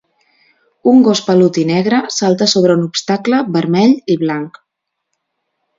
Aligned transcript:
Un 0.91 1.03
gos 1.07 1.21
pelut 1.27 1.59
i 1.63 1.65
negre 1.73 1.99
salta 2.17 2.49
sobre 2.55 2.79
un 2.79 2.89
obstacle 2.89 3.45
vermell 3.59 3.97
i 4.15 4.21
blanc. 4.25 4.63